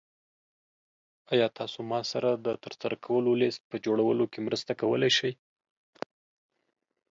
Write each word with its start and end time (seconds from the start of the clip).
ایا 1.33 1.47
تاسو 1.57 1.79
ما 1.89 1.99
سره 2.11 2.29
د 2.45 2.47
ترسره 2.63 2.95
کولو 3.05 3.31
لیست 3.41 3.61
په 3.69 3.75
جوړولو 3.85 4.25
کې 4.31 4.39
مرسته 4.47 4.71
کولی 4.81 5.11
شئ؟ 5.17 5.31